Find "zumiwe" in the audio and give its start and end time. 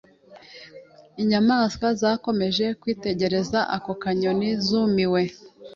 4.65-5.21